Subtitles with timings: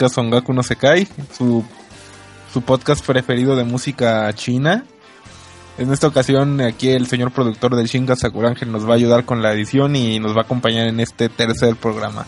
[0.00, 1.06] podcast Ongaku no Sekai,
[1.36, 1.62] su,
[2.50, 4.86] su podcast preferido de música china.
[5.76, 9.26] En esta ocasión aquí el señor productor del Shinga Sakur Ángel nos va a ayudar
[9.26, 12.24] con la edición y nos va a acompañar en este tercer programa.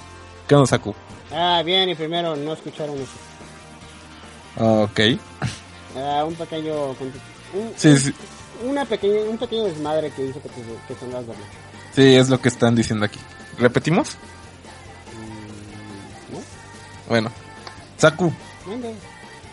[0.46, 0.94] ¿Qué onda Saku?
[1.32, 3.12] Ah, bien, y primero no escucharon eso.
[4.58, 5.00] Ah, ok.
[5.94, 6.90] Uh, un pequeño...
[6.90, 8.14] Un, sí, sí.
[8.64, 11.46] Una pequeña, un pequeño desmadre que hizo que, te, que son las dobles.
[11.96, 13.18] Sí, es lo que están diciendo aquí.
[13.58, 14.18] ¿Repetimos?
[16.34, 17.30] Mm, bueno,
[18.02, 18.32] Saku,
[18.66, 18.88] Venga.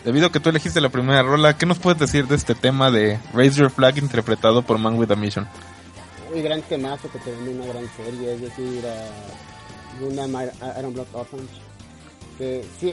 [0.04, 2.90] debido a que tú elegiste la primera rola, ¿qué nos puedes decir de este tema
[2.90, 5.46] de Raise Your Flag interpretado por Man with a Mission?
[6.28, 10.50] Muy gran temazo que te vende una gran serie, es decir, uh, Gundam Iron
[10.80, 11.60] Iron Blood Orphanage.
[12.38, 12.92] Que sí,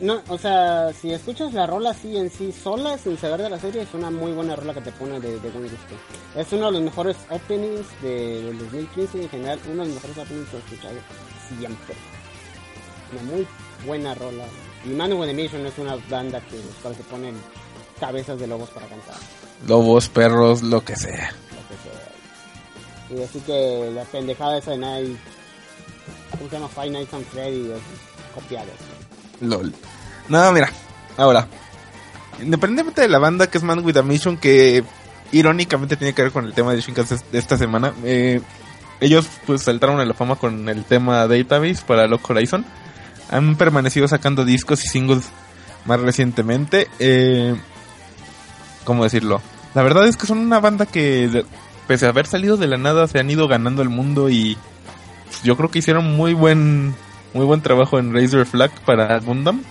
[0.00, 3.60] no, o sea, si escuchas la rola así en sí sola, sin saber de la
[3.60, 5.94] serie, es una muy buena rola que te pone de, de buen gusto.
[6.34, 10.16] Es uno de los mejores openings de, del 2015 en general, uno de los mejores
[10.16, 10.94] openings que he escuchado
[11.58, 11.94] siempre.
[13.12, 13.46] Una muy
[13.84, 14.44] buena rola.
[14.88, 17.34] Y Man with a Mission es una banda que los cuales se ponen
[18.00, 19.16] cabezas de lobos para cantar.
[19.66, 21.32] Lobos, perros, lo que sea.
[21.50, 23.18] lo que sea.
[23.18, 25.18] Y así que la pendejada esa de Night,
[26.30, 26.68] ¿cómo se llama?
[26.68, 27.80] Five Nights on Freddy, es
[28.34, 28.70] copiado.
[29.40, 29.74] LOL.
[30.28, 30.70] No, mira,
[31.16, 31.46] ahora.
[32.40, 34.84] Independientemente de la banda que es Man with a Mission, que
[35.32, 38.40] irónicamente tiene que ver con el tema de Shinkansen de esta semana, eh,
[39.00, 42.64] ellos pues saltaron a la fama con el tema Database para Lock Horizon.
[43.30, 45.24] Han permanecido sacando discos y singles
[45.84, 46.88] más recientemente.
[46.98, 47.54] Eh,
[48.84, 49.40] ¿Cómo decirlo?
[49.74, 51.44] La verdad es que son una banda que,
[51.86, 54.56] pese a haber salido de la nada, se han ido ganando el mundo y
[55.44, 56.94] yo creo que hicieron muy buen
[57.34, 59.62] muy buen trabajo en Razor Flag para Gundam.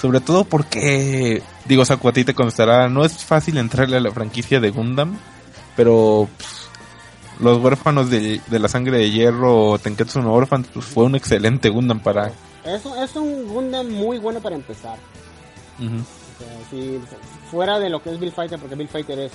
[0.00, 4.60] Sobre todo porque, digo, Saku, a te constará, no es fácil entrarle a la franquicia
[4.60, 5.16] de Gundam,
[5.74, 6.68] pero pues,
[7.40, 11.70] los huérfanos de, de la sangre de hierro Tenketsu no Orphans pues, fue un excelente
[11.70, 12.30] Gundam para...
[12.66, 14.98] Es, un- es un Gundam muy bueno para empezar.
[15.78, 15.96] Ujú.
[15.96, 17.00] O sea, si
[17.50, 19.32] fuera de lo que es Bill Fighter, porque Bill Fighter es,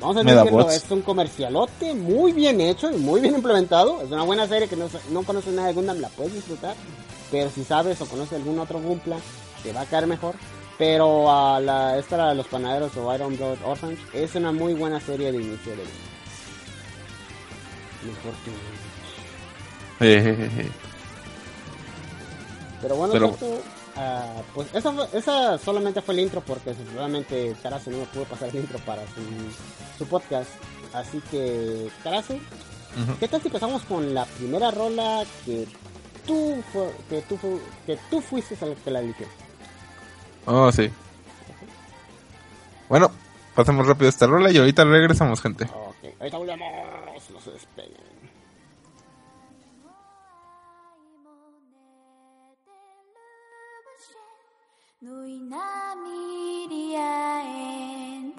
[0.00, 4.02] vamos a decirlo, es un comercialote muy bien hecho y muy bien implementado.
[4.02, 6.74] Es una buena serie que no, no conoces nada de Gundam, la puedes disfrutar.
[7.30, 9.16] Pero si sabes o conoces algún otro Gunpla,
[9.62, 10.34] te va a caer mejor.
[10.78, 14.74] Pero a la, esta la de los panaderos o Iron Blood Orphans es una muy
[14.74, 15.84] buena serie de inicio de
[18.04, 20.04] Mejor que
[22.82, 23.36] Pero bueno, Pero-
[23.96, 28.48] ah, pues esa, esa solamente fue el intro porque seguramente Tarasu no me pudo pasar
[28.48, 29.22] el intro para su,
[29.98, 30.50] su podcast.
[30.92, 33.16] Así que, Tarasu, ujú.
[33.20, 35.66] ¿qué tal si empezamos con la primera rola que
[36.26, 36.62] tú,
[37.08, 39.26] que tú, que tú fuiste el que la eligió?
[40.46, 40.90] Oh, sí.
[42.88, 43.10] Bueno,
[43.54, 45.64] pasamos rápido esta rola y ahorita regresamos, gente.
[45.64, 48.21] Ok, ahorita volvemos, no se despeguen.
[55.02, 55.26] No
[57.42, 58.32] en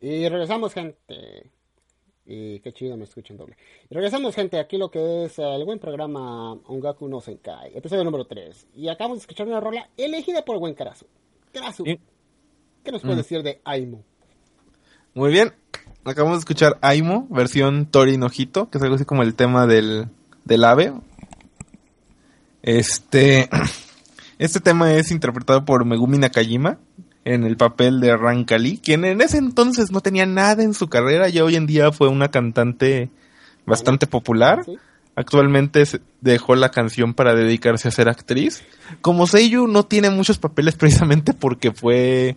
[0.00, 1.50] Y regresamos, gente.
[2.26, 3.56] Y qué chido me escuchan doble.
[3.90, 8.24] Y regresamos, gente, aquí lo que es el buen programa Ongaku no Senkai, episodio número
[8.26, 8.68] 3.
[8.74, 11.06] Y acabamos de escuchar una rola elegida por el buen Karasu.
[11.52, 11.98] Karasu, Sí.
[12.82, 14.02] ¿qué nos puede decir de Aimo?
[15.14, 15.52] Muy bien.
[16.04, 20.08] Acabamos de escuchar Aimo, versión Tori Nojito, que es algo así como el tema del,
[20.44, 20.92] del ave.
[22.62, 23.48] Este,
[24.38, 26.78] este tema es interpretado por Megumi Nakajima
[27.24, 31.28] en el papel de Rankali, quien en ese entonces no tenía nada en su carrera
[31.28, 33.10] y hoy en día fue una cantante
[33.64, 34.64] bastante popular.
[35.16, 35.84] Actualmente
[36.20, 38.64] dejó la canción para dedicarse a ser actriz.
[39.00, 42.36] Como Seiyu no tiene muchos papeles precisamente porque fue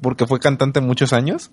[0.00, 1.50] porque fue cantante muchos años.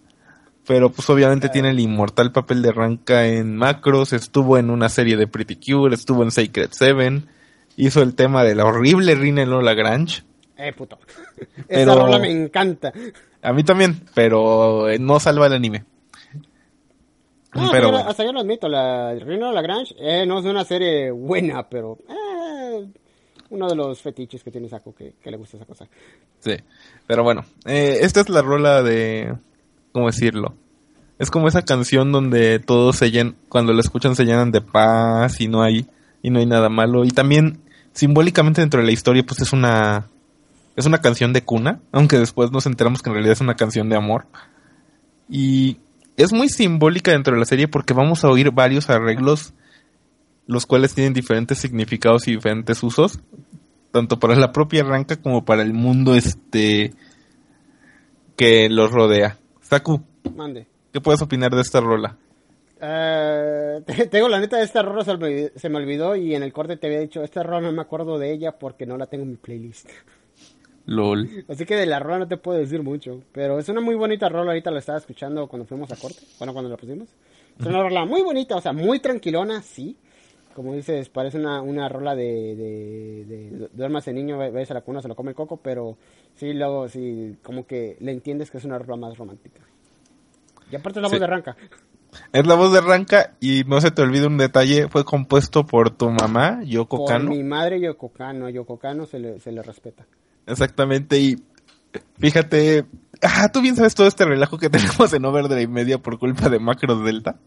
[0.67, 5.17] Pero pues obviamente tiene el inmortal papel de Ranka en Macros, estuvo en una serie
[5.17, 7.27] de Pretty Cure, estuvo en Sacred Seven,
[7.77, 10.23] hizo el tema de la horrible Rina Lola Grange.
[10.67, 10.99] Eh, puto.
[11.57, 12.91] Esa Pero- rola me encanta.
[13.41, 15.83] A mí también, pero eh, no salva el anime.
[17.53, 18.09] No, hasta, pero yo, bueno.
[18.09, 22.85] hasta yo lo admito, la Rino Lagrange eh, no es una serie buena, pero eh,
[23.49, 25.85] uno de los fetiches que tiene Saco que, que le gusta esa cosa.
[26.39, 26.53] Sí,
[27.07, 29.35] pero bueno, eh, esta es la rola de,
[29.91, 30.53] ¿cómo decirlo?
[31.19, 35.41] Es como esa canción donde todos se llenan, cuando la escuchan se llenan de paz
[35.41, 35.85] y no hay,
[36.21, 37.03] y no hay nada malo.
[37.03, 37.59] Y también,
[37.91, 40.07] simbólicamente dentro de la historia, pues es una,
[40.75, 43.89] es una canción de cuna, aunque después nos enteramos que en realidad es una canción
[43.89, 44.25] de amor.
[45.29, 45.77] Y
[46.17, 49.53] es muy simbólica dentro de la serie porque vamos a oír varios arreglos,
[50.47, 53.19] los cuales tienen diferentes significados y diferentes usos
[53.91, 56.93] tanto para la propia Ranka como para el mundo este
[58.37, 59.37] que los rodea.
[59.61, 60.01] Saku,
[60.35, 60.65] Mande.
[60.93, 62.17] ¿qué puedes opinar de esta rola?
[62.81, 66.77] Eh, te- tengo la neta de esta rola se me olvidó y en el corte
[66.77, 69.31] te había dicho, esta rola no me acuerdo de ella porque no la tengo en
[69.31, 69.89] mi playlist.
[70.85, 71.29] LOL.
[71.47, 74.27] Así que de la rola no te puedo decir mucho, pero es una muy bonita
[74.29, 77.09] rola, ahorita la estaba escuchando cuando fuimos a corte, bueno, cuando la pusimos.
[77.59, 79.95] Es una rola muy bonita, o sea, muy tranquilona, sí.
[80.55, 82.23] Como dices, parece una, una rola de,
[82.55, 85.97] de, de duérmase niño, ve- vayas a la cuna, se lo come el coco, pero
[86.35, 89.61] sí, luego sí, como que le entiendes que es una rola más romántica.
[90.69, 91.13] Y aparte la Sí.
[91.15, 91.55] voz de Ranka.
[92.33, 95.91] Es la voz de Ranka y no se te olvide un detalle, fue compuesto por
[95.91, 97.29] tu mamá, Yoko Por Kano.
[97.31, 100.05] mi madre Yoko Kano, a Yoko Kano se le, se le respeta.
[100.47, 101.35] Exactamente, y
[102.19, 102.85] fíjate,
[103.21, 104.69] ah, tú bien sabes todo este relajo que
[105.01, 107.37] tenemos en Overdrive Media por culpa de Macros Delta.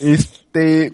[0.00, 0.92] Este,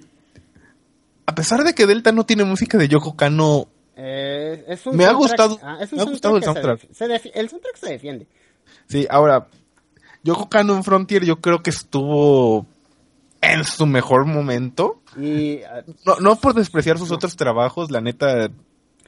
[1.26, 5.04] a pesar de que Delta no tiene música de Yoko Kano, Eh, es un Me
[5.04, 6.88] ha gustado- ah, es un me ha gustado el se soundtrack.
[6.92, 7.04] se
[7.35, 8.26] el soundtrack se defiende.
[8.88, 9.49] Sí, ahora,
[10.25, 12.66] Yoko Kano en Frontier yo creo que estuvo
[13.42, 15.02] en su mejor momento.
[15.21, 18.49] Y ah, No, no por despreciar sus otros trabajos, la neta,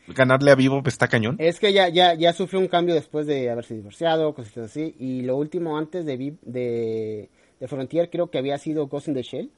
[0.08, 1.36] ganarle a Vivo está cañón.
[1.38, 4.94] es que ya, ya, ya sufrió un cambio después de haberse divorciado, cositas así.
[4.98, 7.28] Y lo último antes de, Vi- de,
[7.60, 9.50] de Frontier creo que había sido Ghost in the Shell.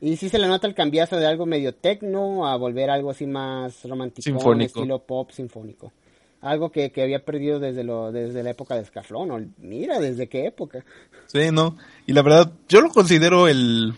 [0.00, 3.10] Y sí se le nota el cambiazo de algo medio tecno a volver a algo
[3.10, 4.80] así más romántico, Sinfónico.
[4.80, 5.92] estilo pop sinfónico.
[6.40, 9.54] Algo que, que había perdido desde lo desde la época de Scaflón.
[9.58, 10.84] Mira, ¿desde qué época?
[11.28, 11.76] Sí, no.
[12.04, 13.92] Y la verdad, yo lo considero el,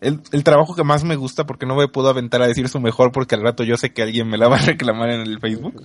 [0.00, 2.80] el, el trabajo que más me gusta porque no me puedo aventar a decir su
[2.80, 5.40] mejor porque al rato yo sé que alguien me la va a reclamar en el
[5.40, 5.82] Facebook.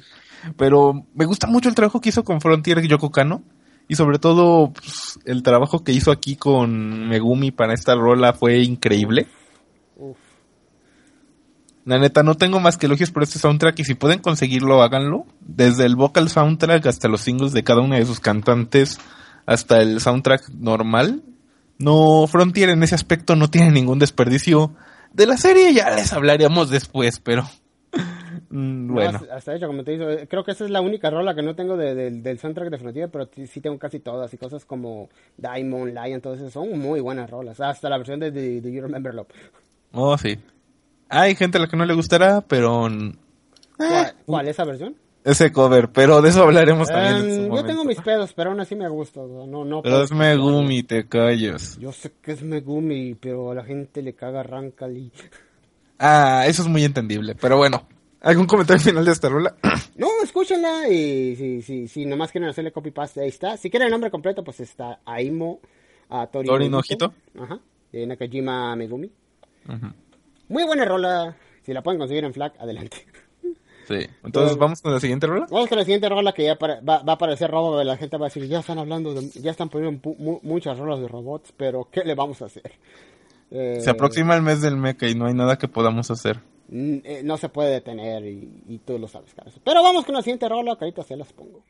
[0.58, 3.44] Pero me gusta mucho el trabajo que hizo con Frontier Yoko Kano.
[3.88, 8.60] Y sobre todo, pues, el trabajo que hizo aquí con Megumi para esta rola fue
[8.60, 9.28] increíble.
[9.98, 10.18] Uf.
[11.86, 15.26] La neta, no tengo más que elogios por este soundtrack y si pueden conseguirlo, háganlo.
[15.42, 19.00] Desde el vocal soundtrack hasta los singles de cada una de sus cantantes,
[19.46, 21.24] hasta el soundtrack normal.
[21.84, 24.72] No, Frontier en ese aspecto no tiene ningún desperdicio.
[25.12, 27.44] De la serie ya les hablaríamos después, pero...
[28.50, 31.10] mm, No, bueno, hasta- hecho, como te digo, eh, creo que esa es la única
[31.10, 34.34] rola que no tengo de- de- del soundtrack de Frontier, pero sí, tengo casi todas.
[34.34, 37.60] Y cosas como Diamond, Lion, todas esas son muy buenas rolas.
[37.60, 39.28] Hasta la versión de, de, de You Remember Love.
[39.92, 40.40] oh sí.
[41.10, 42.88] Hay gente a la que no le gustará, pero...
[43.78, 44.96] ¿Cuál, cuál, esa versión?
[45.24, 47.16] Ese cover, pero de eso hablaremos también.
[47.16, 47.68] en su Em, yo momento.
[47.68, 49.22] tengo mis pedos, pero aún así me gusta.
[49.22, 51.78] No, no Pero es Megumi, te callas.
[51.80, 55.12] Yo sé que es Megumi, pero a la gente le caga Rankali.
[56.00, 57.36] Ah, eso es muy entendible.
[57.36, 57.88] Pero bueno,
[58.22, 59.56] ¿algún comentario final de esta rola?
[59.96, 63.58] No, escúchenla y si, si, si nomás quieren hacerle copy paste, ahí está.
[63.58, 65.60] Si quieren el nombre completo, pues está Aimo
[66.10, 67.14] a Tori, Tori Nojito.
[67.40, 67.60] Ajá,
[67.92, 69.12] de Nakajima Megumi.
[69.70, 69.88] Ujú.
[70.50, 71.36] Muy buena rola.
[71.62, 73.06] Si la pueden conseguir en FLAC, adelante.
[73.88, 74.08] Sí.
[74.24, 74.58] Entonces.
[74.58, 75.46] ¿vamos con la siguiente rola?
[75.50, 77.84] Vamos con la siguiente rola que ya para- va, va a aparecer robo.
[77.84, 80.78] La gente va a decir, ya están hablando, de, ya están poniendo pu- mu- muchas
[80.78, 82.72] rolas de robots, pero ¿qué le vamos a hacer?
[83.52, 86.40] Eh, Se aproxima el mes del mecha y no hay nada que podamos hacer.
[86.72, 89.60] n- eh, no se puede detener y, y tú lo sabes, Carlos.
[89.64, 91.64] Pero vamos con la siguiente rola que ahorita se las pongo.「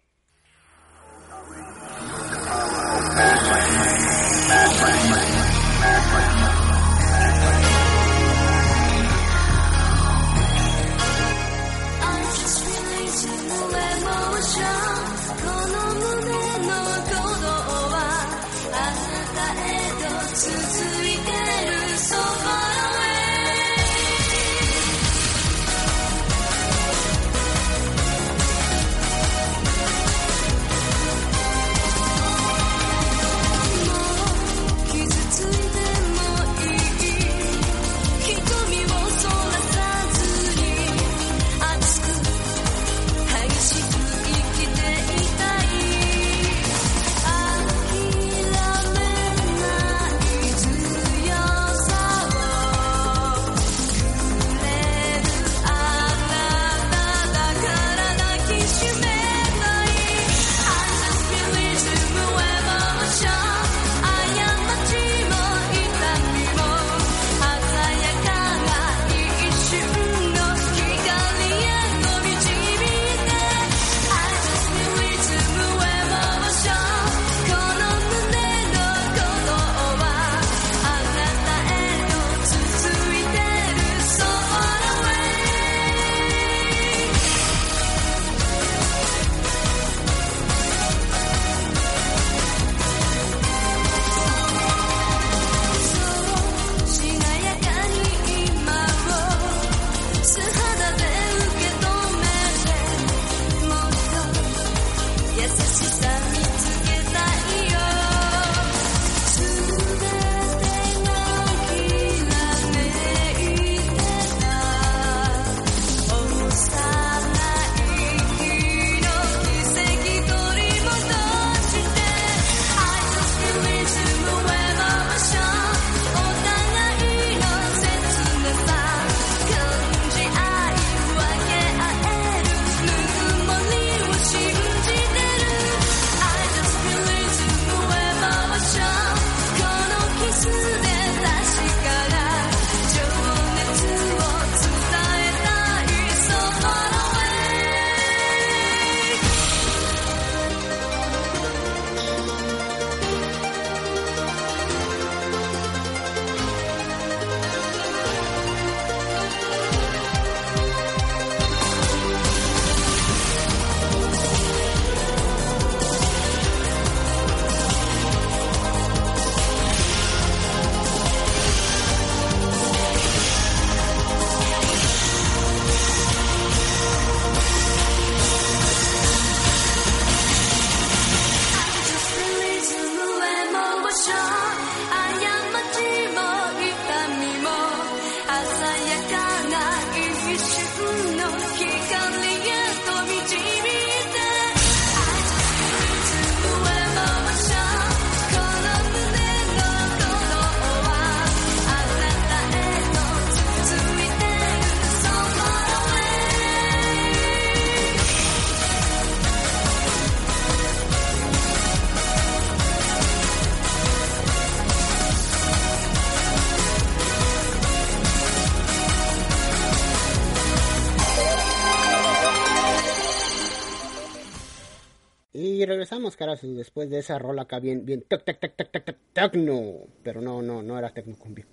[226.17, 228.97] regresamos, caras, después de esa rola acá bien, bien, tec, tec, tec, tec, tec, tec,
[229.13, 229.61] tecno.
[230.03, 231.45] Pero no, no, no era tecno cumbia.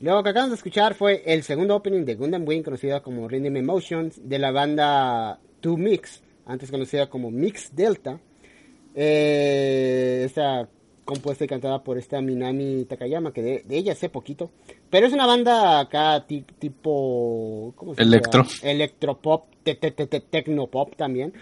[0.00, 3.56] Luego que acabamos de escuchar fue el segundo opening de Gundam Wing, conocida como Rhythm
[3.56, 8.20] Emotions, de la banda 2 Mix, antes conocida como Mix Delta.
[8.94, 10.68] Eh, esta
[11.04, 14.50] compuesta y cantada por esta Minami Takayama, que de, de ella sé poquito.
[14.90, 17.72] Pero es una banda acá ti- tipo...
[17.76, 18.44] ¿cómo se Electro.
[18.62, 21.32] Electropop, te, te, te, te- tecnopop también.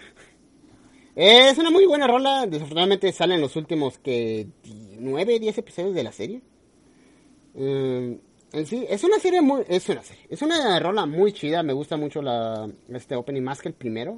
[1.15, 2.45] Es una muy buena rola.
[2.45, 4.47] Desafortunadamente salen los últimos que
[4.99, 6.41] 9, 10 episodios de la serie.
[7.55, 8.19] Eh,
[8.51, 9.63] en sí, es una serie muy.
[9.67, 10.25] Es una serie.
[10.29, 11.63] Es una rola muy chida.
[11.63, 14.17] Me gusta mucho la, este opening más que el primero.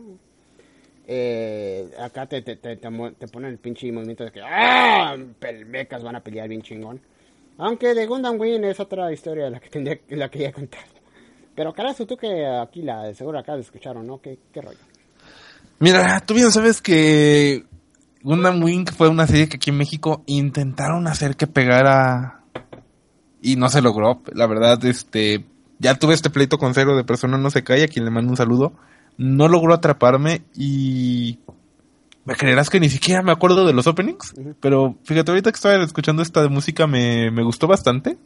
[1.05, 4.41] Eh, acá te, te, te, te, ponen el pinche movimiento de que.
[4.43, 5.15] ¡Ah!
[5.39, 6.99] Pelmecas van a pelear bien chingón.
[7.59, 10.85] Aunque de Gundam Wing es otra historia la que tendría la que ya contar.
[11.55, 14.21] Pero carajo, tú que aquí la seguro acá de escucharon, ¿no?
[14.21, 14.77] ¿Qué, qué rollo?
[15.79, 17.65] Mira, tú bien sabes que
[18.23, 22.41] Gundam Wing fue una serie que aquí en México intentaron hacer que pegara
[23.41, 24.21] y no se logró.
[24.33, 25.45] La verdad, este,
[25.79, 28.31] ya tuve este pleito con Cero de Persona No Se Cae, a quien le mando
[28.31, 28.73] un saludo.
[29.17, 31.39] No logró atraparme y
[32.25, 35.81] me creerás que ni siquiera me acuerdo de los openings, pero fíjate, ahorita que estaba
[35.83, 38.17] escuchando esta de música me, me gustó bastante.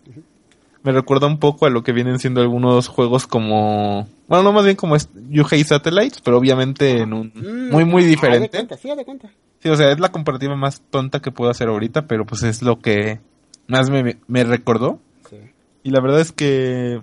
[0.83, 4.63] Me recuerda un poco a lo que vienen siendo algunos juegos como, bueno, no más
[4.65, 8.49] bien como es Yuhei Satellites, pero obviamente en un Mm, muy muy de diferente.
[8.49, 9.29] cuenta, sí, de cuenta.
[9.59, 12.63] Sí, o sea, es la comparativa más tonta que puedo hacer ahorita, pero pues es
[12.63, 13.19] lo que
[13.67, 14.99] más me, me recordó.
[15.29, 15.37] Sí.
[15.83, 16.99] Y la verdad es que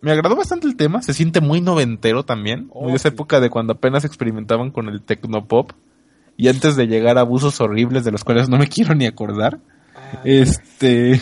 [0.00, 3.14] me agradó bastante el tema, se siente muy noventero también, Oh, muy de esa sí.
[3.16, 5.72] época de cuando apenas experimentaban con el tecnopop
[6.36, 9.58] y antes de llegar a abusos horribles de los cuales no me quiero ni acordar.
[9.96, 11.20] Ah, Este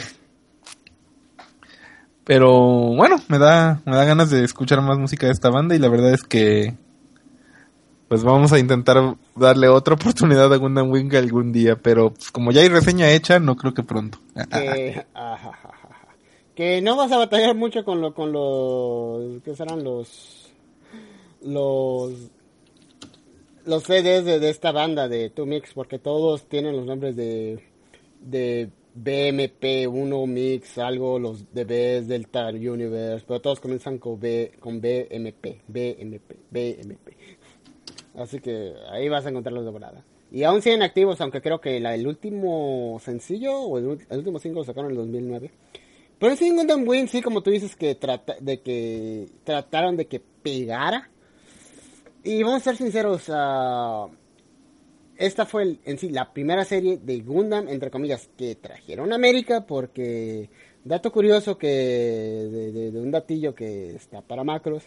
[2.26, 2.50] pero
[2.96, 5.88] bueno, me da me da ganas de escuchar más música de esta banda y la
[5.88, 6.74] verdad es que
[8.08, 12.50] pues vamos a intentar darle otra oportunidad a Gundam Wing algún día, pero pues, como
[12.50, 14.18] ya hay reseña hecha, no creo que pronto.
[16.56, 20.52] que, no vas a batallar mucho con lo con los que serán los
[21.42, 22.12] los
[23.66, 27.62] los CDs de, de esta banda de Two Mix porque todos tienen los nombres de
[28.20, 34.52] de BMP 1 Mix algo los de Bs Delta Universe pero todos comienzan con B
[34.58, 37.08] con BMP BMP BMP
[38.16, 40.04] Así que ahí vas a encontrarlos de volada.
[40.30, 44.64] Y aún siguen activos, aunque creo que el último sencillo o el, último single lo
[44.64, 45.50] sacaron en el 2009.
[46.18, 50.20] Pero en Gundam Wing, sí, como tú dices, que, trata, de que trataron de que
[50.20, 51.10] pegara.
[52.24, 54.08] Y vamos a ser sinceros, ah,
[55.18, 59.16] esta fue el- en sí la primera serie de Gundam, entre comillas, que trajeron a
[59.16, 60.50] América, porque,
[60.84, 64.84] dato curioso que de, de- de un datillo que está para macros,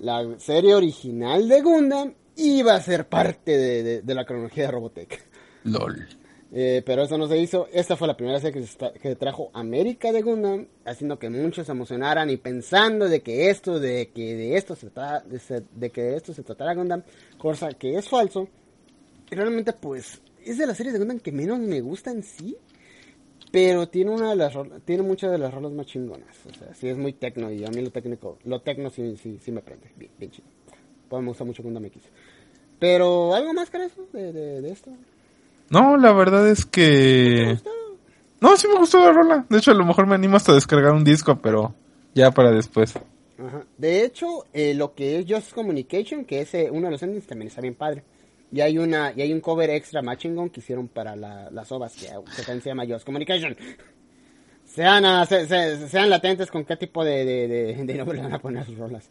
[0.00, 5.22] la serie original de Gundam iba a ser parte de, de- la cronología de Robotech.
[5.64, 6.06] LOL.
[6.50, 7.68] Eh, pero eso no se hizo.
[7.72, 11.66] Esta fue la primera serie que, se que trajo América de Gundam, haciendo que muchos
[11.66, 15.64] se emocionaran y pensando de que esto, de que de esto se trata, de, se-
[15.74, 17.02] de que de esto se tratara Gundam,
[17.36, 18.48] cosa que es falso.
[19.30, 22.56] Realmente, pues, es de las series de Gundam que menos me gusta en sí.
[23.50, 24.52] Pero tiene una de las
[24.84, 26.36] tiene muchas de las rolas más chingonas.
[26.46, 29.38] O sea, sí es muy tecno y a mí lo técnico, lo tecno sí, sí,
[29.42, 29.90] sí me prende.
[29.96, 30.46] Bien, bien chido.
[31.08, 32.02] Pues me gusta mucho Gundam X.
[32.78, 34.90] Pero, ¿algo más que eso de, de, de esto?
[35.70, 37.58] No, la verdad es ¿Te que
[38.40, 39.46] no, sí me gustó la rola.
[39.48, 41.74] De hecho, a lo mejor me animo hasta descargar un disco, pero
[42.14, 42.94] ya para después.
[42.96, 43.64] Ajá.
[43.76, 47.26] De hecho, eh, lo que es Just Communication, que es eh, uno de los endings,
[47.26, 48.04] también está bien padre.
[48.50, 51.70] Y hay una y hay un cover extra más chingón que hicieron para la- las
[51.70, 53.54] ovas, que, que se llama Just Communication.
[54.64, 58.34] Sean, se- se- sean latentes con qué tipo de, de, de, de nombre le van
[58.34, 59.10] a poner sus rolas.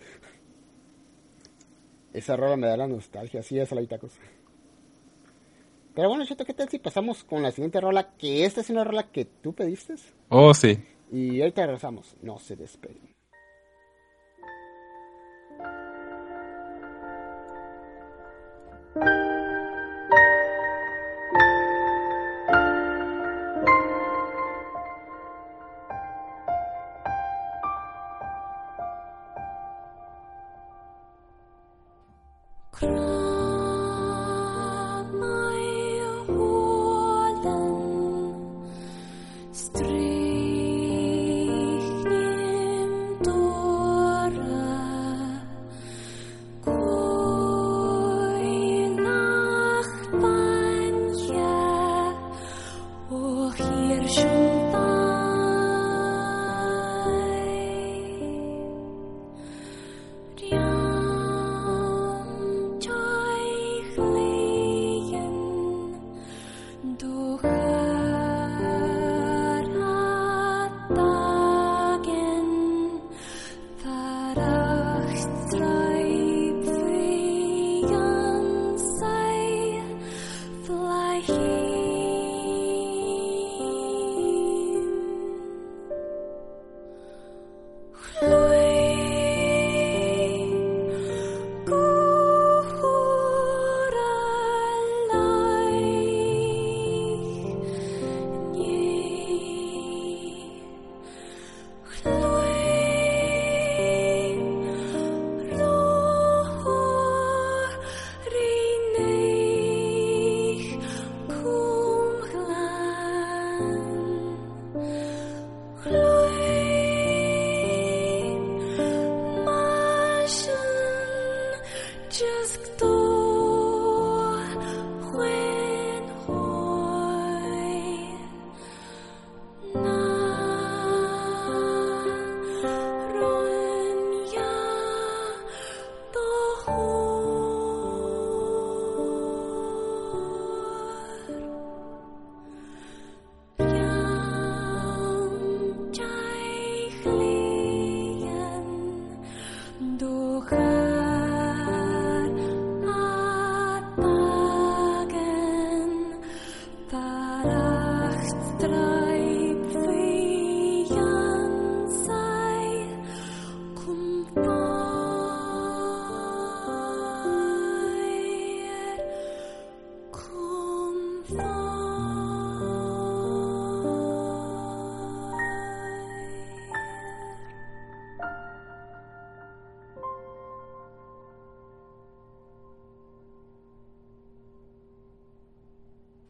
[2.13, 4.13] Esa rola me da la nostalgia, así es, la tacos.
[5.93, 8.11] Pero bueno, Cheto, ¿qué tal si pasamos con la siguiente rola?
[8.17, 9.95] Que esta es una rola que tú pediste.
[10.29, 10.77] Oh, sí.
[11.11, 12.15] Y ahorita regresamos.
[12.21, 13.15] No se despeguen.
[32.79, 33.16] cry.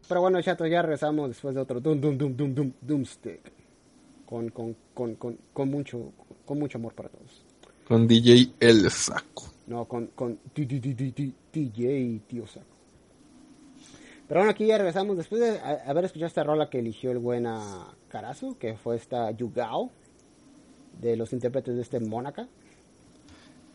[0.07, 3.51] Pero bueno, chato, ya regresamos después de otro Doom, Doom, Doom, Doom, Doom, Doomstick.
[4.25, 6.11] Con, con, con, con, con, mucho,
[6.45, 7.43] con mucho amor para todos.
[7.87, 9.45] Con DJ El Saco.
[9.67, 11.33] No, con, con DJ
[12.27, 12.65] Tío Saco.
[14.27, 15.15] Pero bueno, aquí ya regresamos.
[15.15, 19.31] Después de haber escuchado esta rola que eligió el buen ah, Karasu, que fue esta
[19.31, 19.89] Yugao,
[20.99, 22.47] de los intérpretes de este Mónaca.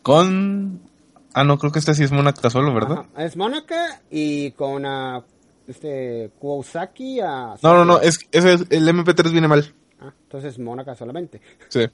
[0.03, 0.81] Con...
[1.33, 3.05] Ah, no, creo que este sí es Monacta solo, ¿verdad?
[3.13, 5.23] Ajá, Es Mónaca y con ah,
[5.67, 7.19] este Kuosaki.
[7.21, 9.73] a No, no, no, es, es- es- el MP3 viene mal.
[9.99, 11.41] Ah, entonces Mónaca solamente.
[11.69, 11.85] Sí.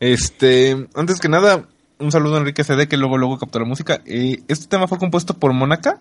[0.00, 4.00] Este, antes que nada, un saludo a Enrique CD que luego luego captó la música.
[4.06, 6.00] Eh, este tema fue compuesto por Mónaca,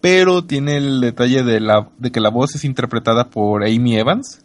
[0.00, 4.44] pero tiene el detalle de la de que la voz es interpretada por Amy Evans.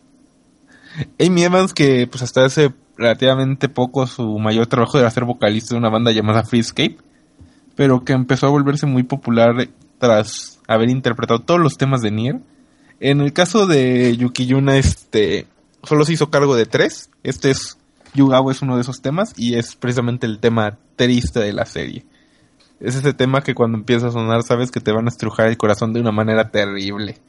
[1.19, 5.79] Amy Evans que pues hasta hace relativamente poco su mayor trabajo era ser vocalista de
[5.79, 6.97] una banda llamada Freescape,
[7.77, 12.39] pero que empezó a volverse muy popular tras haber interpretado todos los temas de Nier.
[12.99, 15.45] En el caso de Yukiyuna, este,
[15.83, 17.11] solo se hizo cargo de tres.
[17.21, 17.77] Este es,
[18.15, 22.03] Yugao es uno de esos temas y es precisamente el tema triste de la serie.
[22.79, 25.57] Es ese tema que cuando empieza a sonar sabes que te van a estrujar el
[25.57, 27.19] corazón de una manera terrible.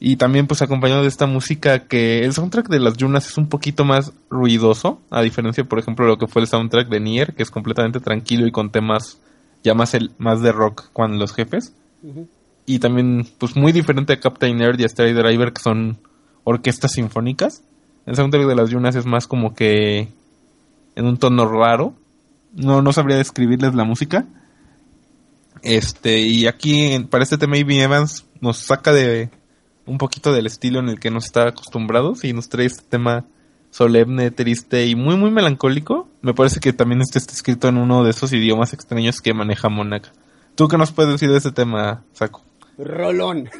[0.00, 3.48] Y también pues acompañado de esta música que el soundtrack de las Yunas es un
[3.48, 7.34] poquito más ruidoso, a diferencia por ejemplo de lo que fue el soundtrack de Nier,
[7.34, 9.18] que es completamente tranquilo y con temas
[9.62, 11.72] ya más, el, más de rock con los jefes
[12.66, 15.98] y también pues muy diferente a Captain Nerd y a Stray Driver que son
[16.44, 17.62] orquestas sinfónicas.
[18.06, 20.08] El soundtrack de las Yunas es más como que
[20.94, 21.94] en un tono raro.
[22.54, 24.26] No, no sabría describirles la música.
[25.62, 29.30] Este, y aquí para este tema Evans nos saca de
[29.86, 33.24] un poquito del estilo en el que nos está acostumbrados y nos trae este tema
[33.70, 36.08] solemne, triste y muy muy melancólico.
[36.22, 39.68] Me parece que también este está escrito en uno de esos idiomas extraños que maneja
[39.68, 40.12] Monaca.
[40.54, 42.42] ¿Tú qué nos puedes decir de este tema, Saco?
[42.78, 43.50] Rolón.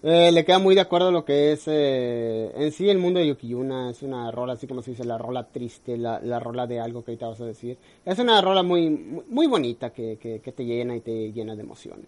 [0.00, 3.26] Eh, le queda muy de acuerdo lo que es eh, en sí el mundo de
[3.26, 3.90] Yukiyuna.
[3.90, 7.04] Es una rola, así como se dice, la rola triste, la, la rola de algo
[7.04, 7.76] que ahorita vas a decir.
[8.04, 11.62] Es una rola muy, muy, bonita que, que, que te llena y te llena de
[11.62, 12.06] emociones.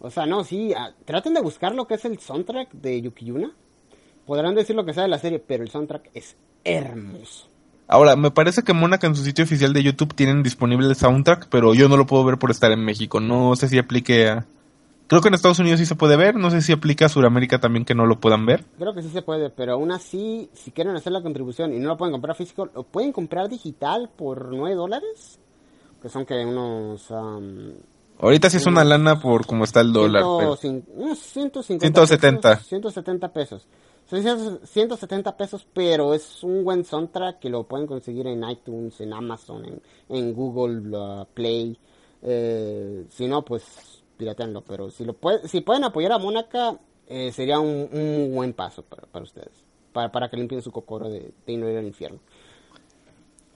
[0.00, 3.52] O sea, no, sí, ah, traten de buscar lo que es el soundtrack de Yukiyuna.
[4.26, 7.48] Podrán decir lo que sea de la serie, pero el soundtrack es hermoso.
[7.88, 11.48] Ahora, me parece que Monaca en su sitio oficial de YouTube tienen disponible el soundtrack,
[11.48, 13.18] pero yo no lo puedo ver por estar en México.
[13.18, 14.46] No sé si aplique a...
[15.06, 17.58] Creo que en Estados Unidos sí se puede ver, no sé si aplica a Sudamérica
[17.58, 18.66] también que no lo puedan ver.
[18.78, 21.88] Creo que sí se puede, pero aún así, si quieren hacer la contribución y no
[21.88, 25.40] lo pueden comprar físico, lo pueden comprar digital por 9 dólares.
[26.02, 27.10] Que son que unos...
[27.10, 27.72] am,
[28.20, 30.22] Ahorita sí es una lana por cómo está el dólar.
[30.38, 32.50] pero- 100, unos 150 170.
[32.54, 33.66] pesos, 170 pesos.
[34.10, 39.12] Son 170 pesos, pero es un buen soundtrack que lo pueden conseguir en iTunes, en
[39.12, 41.78] Amazon, en, en Google uh, Play.
[42.22, 44.62] Eh, si no, pues pirateanlo.
[44.62, 48.82] Pero si lo puede, si pueden apoyar a Mónaca, eh, sería un, un buen paso
[48.82, 49.52] para, para ustedes.
[49.92, 52.18] Para, para que limpien su cocoro de, de no ir al infierno.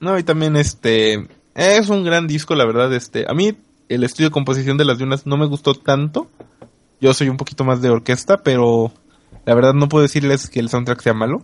[0.01, 1.29] No, y también este...
[1.55, 2.93] Es un gran disco, la verdad.
[2.95, 3.57] Este, a mí
[3.95, 6.31] el estudio de composición de las Dunas no me gustó tanto.
[7.01, 8.93] Yo soy un poquito más de orquesta, pero
[9.45, 11.43] la verdad no puedo decirles que el soundtrack sea malo.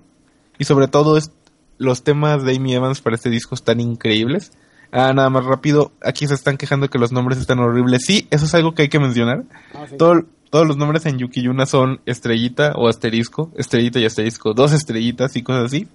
[0.58, 1.30] Y sobre todo es,
[1.78, 4.52] los temas de Amy Evans para este disco están increíbles.
[4.90, 8.04] Ah, nada más rápido, aquí se están quejando que los nombres están horribles.
[8.06, 9.44] Sí, eso es algo que hay que mencionar.
[9.74, 9.96] Ah, sí.
[9.98, 15.36] Todo- todos los nombres en Yukiyuna son estrellita o asterisco, estrellita y asterisco, dos estrellitas
[15.36, 15.86] y cosas así.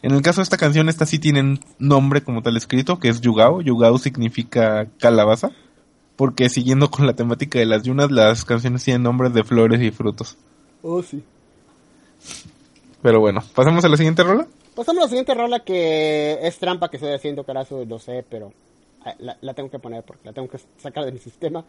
[0.00, 3.20] En el caso de esta canción, estas sí tienen nombre como tal escrito, que es
[3.20, 3.60] Yugao.
[3.60, 5.50] Yugao significa calabaza,
[6.16, 9.90] porque siguiendo con la temática de las yunas, las canciones tienen nombres de flores y
[9.90, 10.36] frutos.
[10.82, 11.22] Oh, sí.
[13.02, 14.46] Pero bueno, pasamos a la siguiente rola.
[14.74, 18.52] Pasamos a la siguiente rola que es trampa que estoy haciendo, carazo, lo sé, pero
[19.04, 21.64] ah, la, la tengo que poner porque la tengo que sacar de mi sistema.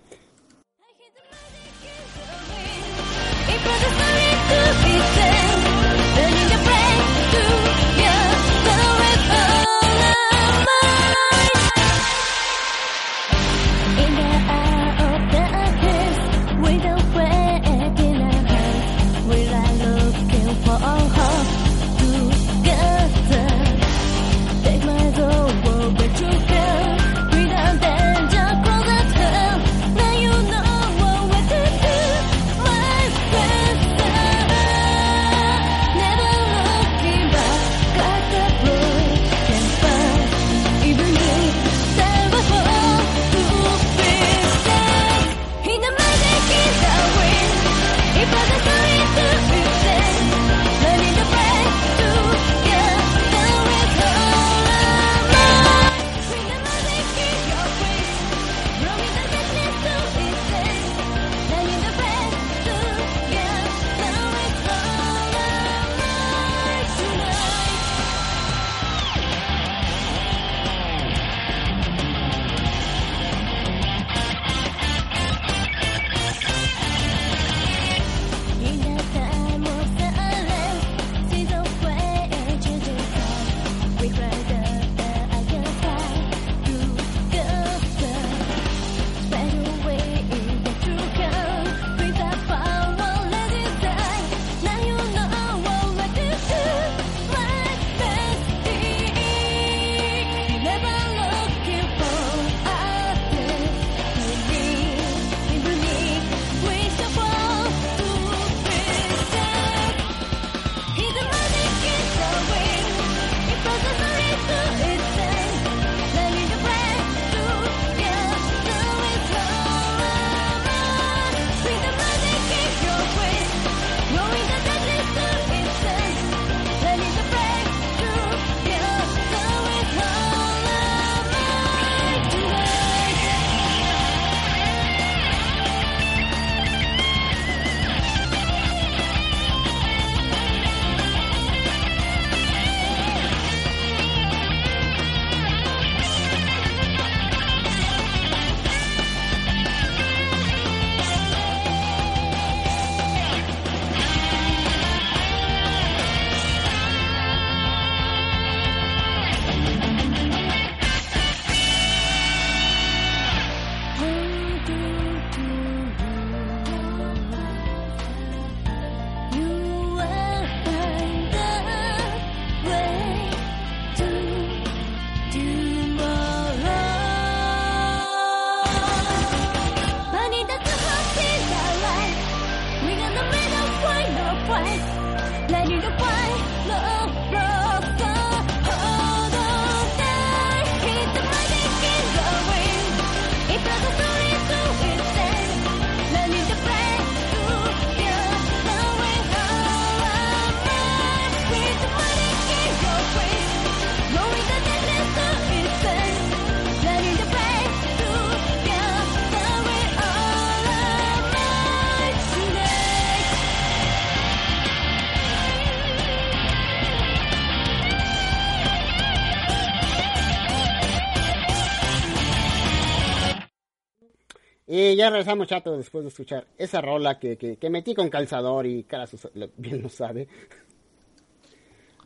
[224.77, 228.65] Y ya regresamos, chato, después de escuchar esa rola que, que, que metí con calzador
[228.65, 230.27] y cara lo- bien lo sabe.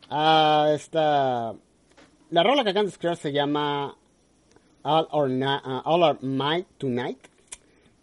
[0.08, 1.54] Ah, esta...
[2.30, 3.96] La rola que acaban de escuchar se llama
[4.82, 7.18] All or, Na- ah, All or Might Tonight,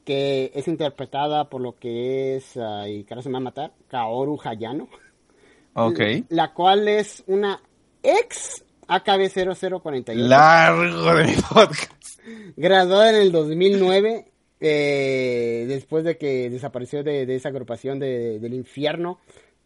[0.03, 3.71] que es interpretada por lo que es, ah, y cara se me va a matar,
[3.87, 4.89] Kaoru Hayano.
[5.75, 5.99] Ok.
[6.29, 7.61] La cual es una
[8.03, 10.13] ex AKB 0048.
[10.27, 12.19] Largo de mi podcast.
[12.57, 19.19] Graduada en el 2009, eh, después de que desapareció de, esa agrupación de- del infierno.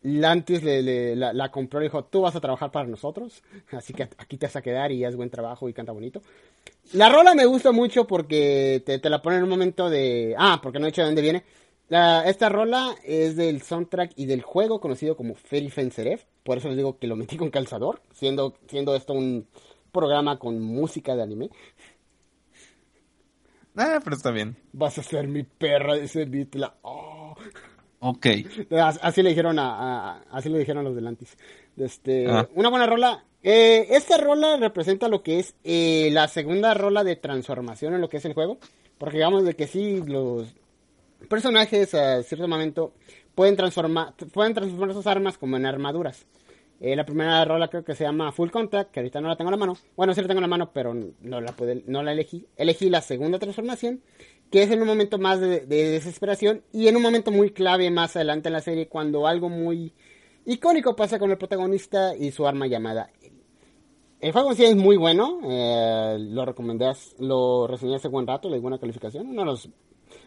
[0.04, 4.36] Lantis le, la, compró y dijo, tú vas a trabajar para nosotros, así que aquí
[4.36, 6.24] te vas a quedar y haz buen trabajo y canta bonito.
[6.94, 10.36] La rola me gusta mucho porque te, la pone en un momento de...
[10.38, 11.44] Ah, porque no he dicho de dónde viene.
[12.26, 16.24] Esta rola es del soundtrack y del juego conocido como Fairy Fenceref.
[16.44, 19.46] Por eso les digo que lo metí con calzador, siendo, siendo esto un
[19.92, 21.50] programa con música de anime.
[23.76, 24.56] Ah, pero está bien.
[24.74, 26.56] Vas a ser mi perra, ese beat.
[26.56, 26.76] La...
[26.82, 27.36] oh.
[28.00, 28.26] Ok.
[28.72, 31.38] As- Así le dijeron a, a- así le dijeron a los delantes.
[31.78, 32.48] Este, Ah.
[32.56, 33.24] una buena rola.
[33.44, 38.10] Eh, esta rola representa lo que es eh, la segunda rola de transformación en lo
[38.10, 38.58] que es el juego.
[38.98, 40.54] Porque digamos de que sí, los
[41.30, 42.94] personajes a cierto momento
[43.36, 46.26] pueden transformar, pueden transformar sus armas como en armaduras.
[46.84, 49.50] Eh, la primera rola creo que se llama Full Contact, que ahorita no la tengo
[49.50, 49.78] en la mano.
[49.96, 52.48] Bueno, sí la tengo en la mano, pero no la, pude, no la elegí.
[52.58, 54.02] Elegí la segunda transformación,
[54.50, 57.92] que es en un momento más de, de desesperación y en un momento muy clave
[57.92, 59.94] más adelante en la serie cuando algo muy
[60.46, 63.12] icónico pasa con el protagonista y su arma llamada.
[64.20, 68.56] El juego sí es muy bueno, eh, lo recomendé, lo reseñé hace buen rato, le
[68.56, 69.70] di buena calificación, uno de los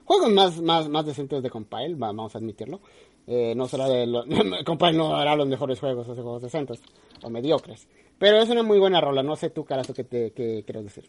[0.05, 2.81] juegos más, más, más decentes de Compile, va- vamos a admitirlo.
[3.27, 4.25] Eh, no será de lo-
[4.64, 6.81] Compile no hará los mejores juegos, hace juegos decentes
[7.22, 7.87] o mediocres.
[8.18, 11.09] Pero es una muy buena rola, no sé tú, carazo, qué te qué quieres decir.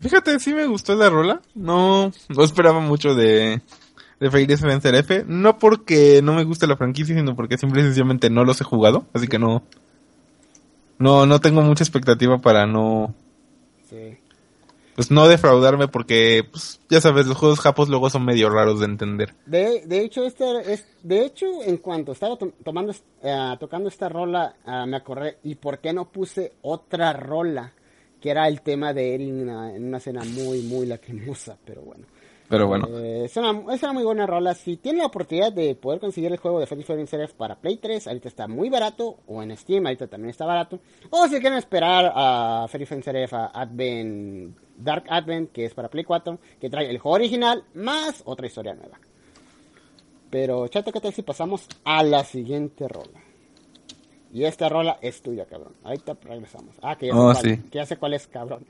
[0.00, 1.40] Fíjate, sí me gustó la rola.
[1.54, 3.60] No, no esperaba mucho de,
[4.20, 5.24] de Fairy Vencer F.
[5.26, 8.64] No porque no me guste la franquicia, sino porque simple y sencillamente no los he
[8.64, 9.06] jugado.
[9.12, 9.64] Así que no,
[10.98, 13.12] no, no tengo mucha expectativa para no,
[13.90, 14.18] Sí.
[14.98, 18.86] Pues no defraudarme porque, pues, ya sabes, los juegos japos luego son medio raros de
[18.86, 19.32] entender.
[19.46, 22.92] De, de hecho, este es, de hecho, en cuanto estaba to- tomando,
[23.22, 27.72] eh, tocando esta rola, ah, me acordé, ¿y por qué no puse otra rola?
[28.20, 31.82] Que era el tema de Eri en una, en una escena muy, muy lacrimosa, pero
[31.82, 32.04] bueno.
[32.48, 34.54] Pero bueno, Eh, es, una, es una muy buena rola.
[34.54, 37.76] Si tienen la oportunidad de poder conseguir el juego de Fairy Fairy Serif para Play
[37.76, 39.18] 3, ahorita está muy barato.
[39.28, 40.80] O en Steam, ahorita también está barato.
[41.10, 45.88] O si quieren esperar a Fairy Fairy Serif a Advent, Dark Advent, que es para
[45.88, 48.98] Play 4, que trae el juego original más otra historia nueva.
[50.30, 53.20] Pero, chato, ¿qué tal si pasamos a la siguiente rola?
[54.32, 55.74] Y esta rola es tuya, cabrón.
[55.82, 56.76] Ahorita regresamos.
[56.82, 57.62] Ah, que ya, Oh, sé, cuál, sí.
[57.70, 58.66] que ya sé cuál es, cabrón.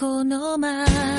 [0.00, 1.09] この街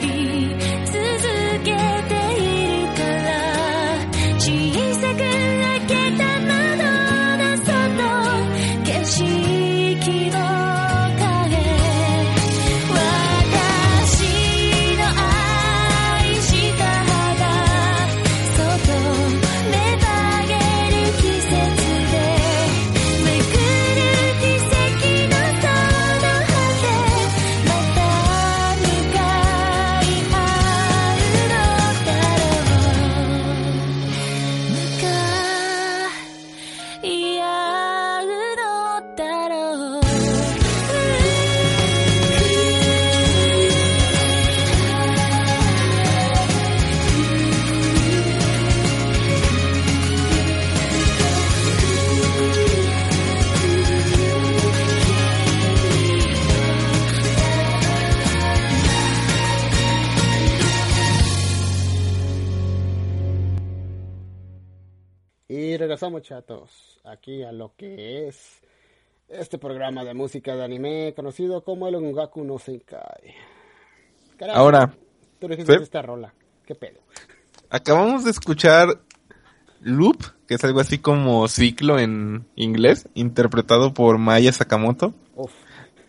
[0.00, 0.98] り続
[1.64, 1.72] け
[2.08, 2.13] て
[66.04, 68.60] regresamos, chatos, aquí a lo que es
[69.28, 73.34] este programa de música de anime conocido como el Ongaku no Senkai.
[74.36, 74.94] Carajo, Ahora,
[75.40, 75.82] tú dijiste ¿sí?
[75.82, 76.34] esta rola.
[76.66, 77.00] ¿Qué pedo?
[77.70, 79.00] acabamos de escuchar
[79.80, 85.14] Loop, que es algo así como ciclo en inglés, interpretado por Maya Sakamoto.
[85.34, 85.52] Uf.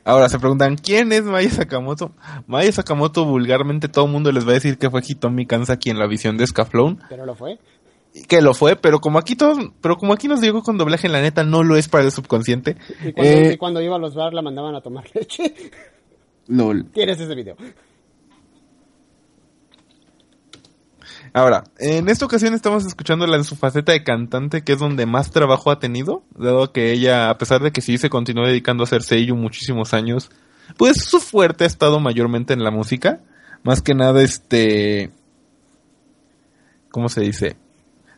[0.04, 2.12] Ahora se preguntan, ¿quién es Maya Sakamoto?
[2.48, 6.00] Maya Sakamoto vulgarmente todo el mundo les va a decir que fue Hitomi Kansaki en
[6.00, 6.98] la visión de Scaflone.
[7.10, 7.58] Pero lo fue.
[8.30, 11.22] Que lo fue, pero como aquí todos, pero como aquí nos llegó con doblaje, la
[11.22, 12.78] neta no lo es para el subconsciente.
[13.04, 15.54] Y cuando, Eh, y cuando iba a los bar la mandaban a tomar leche.
[16.48, 16.86] lol.
[16.94, 17.58] Tienes ese video.
[21.34, 25.32] Ahora, en esta ocasión estamos escuchándola en su faceta de cantante, que es donde más
[25.32, 28.86] trabajo ha tenido, dado que ella, a pesar de que sí se continuó dedicando a
[28.86, 30.30] hacer seiyuu muchísimos años,
[30.78, 33.20] pues su fuerte ha estado mayormente en la música,
[33.64, 35.12] más que nada este,
[36.90, 37.58] ¿cómo se dice?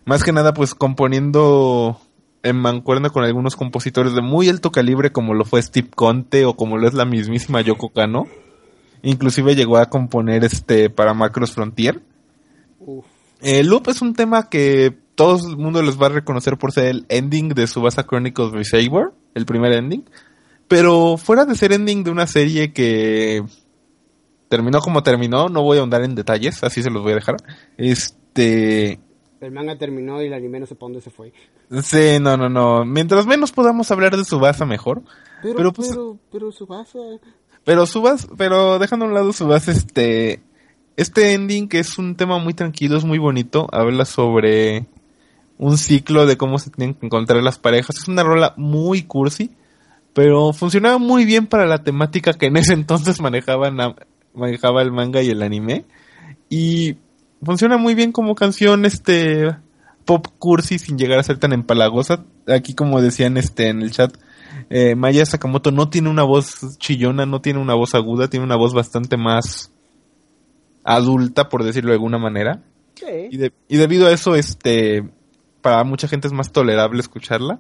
[0.08, 2.00] Más que nada pues componiendo
[2.42, 6.56] en mancuerna con algunos compositores de muy alto calibre como lo fue Steve Conte o
[6.56, 8.26] como lo es la mismísima Yoko Kano.
[9.04, 12.02] Inclusive llegó a componer este para Macros Frontier.
[12.80, 13.06] Uf.
[13.42, 16.86] Eh, Loop es un tema que todo el mundo les va a reconocer por ser
[16.86, 20.06] el ending de Subasa Chronicles of Saber, el primer ending.
[20.70, 23.44] Pero fuera de ser ending de una serie que
[24.48, 27.36] terminó como terminó, no voy a ahondar en detalles, así se los voy a dejar.
[27.76, 29.02] Este,
[29.42, 31.32] El manga terminó y el anime no sé para dónde se fue.
[31.84, 32.86] sí, no, no, no.
[32.86, 35.04] Mientras menos podamos hablar de Subasa mejor.
[35.42, 35.98] Pero, Pero, pero, pues-
[36.32, 37.00] pero, Subasa.
[37.64, 40.42] Pero Subas, pero dejando a un lado Subas, este,
[40.96, 44.88] este ending que es un tema muy tranquilo, es muy bonito, habla sobre
[45.58, 47.98] un ciclo de cómo se tienen que encontrar las parejas.
[47.98, 49.52] Es una rola muy cursi,
[50.14, 53.78] pero funcionaba muy bien para la temática que en ese entonces manejaban,
[54.34, 55.86] manejaba el manga y el anime.
[56.50, 56.96] Y
[57.44, 59.56] funciona muy bien como canción, este,
[60.06, 62.26] pop cursi sin llegar a ser tan empalagosa.
[62.48, 64.14] Aquí como decían este en el chat,
[64.70, 68.56] eh, Maya Sakamoto no tiene una voz chillona, no tiene una voz aguda, tiene una
[68.56, 69.72] voz bastante más
[70.84, 72.64] adulta, por decirlo de alguna manera.
[72.96, 73.38] Y, Sí.
[73.38, 75.08] de- y debido a eso, este,
[75.62, 77.60] para mucha gente es más tolerable escucharla.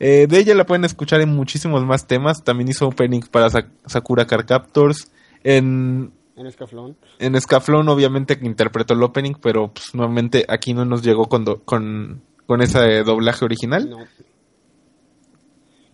[0.00, 2.42] Eh, de ella la pueden escuchar en muchísimos más temas.
[2.42, 5.10] También hizo openings para Sa- Sakura Car Captors.
[5.44, 6.96] En, En Escaflón.
[7.20, 11.44] en Scaflón, obviamente, que interpretó el opening, pero pues, nuevamente aquí no nos llegó con,
[11.44, 13.88] do- con, con ese doblaje original.
[13.88, 13.98] No.